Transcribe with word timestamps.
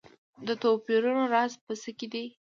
د 0.47 0.49
توپیرونو 0.61 1.23
راز 1.33 1.51
په 1.65 1.73
څه 1.81 1.89
کې 1.97 2.07
دی. 2.13 2.25